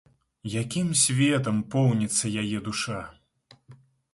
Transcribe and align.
Якім 0.61 0.87
светам 1.01 1.59
поўніцца 1.75 2.33
яе 2.45 2.57
душа? 2.69 2.99